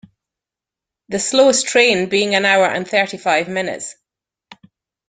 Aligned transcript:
The 1.09 1.19
slowest 1.19 1.67
train 1.67 2.09
being 2.09 2.33
an 2.33 2.43
hour 2.43 2.65
and 2.65 2.87
thirty-five 2.87 3.47
minutes. 3.47 3.95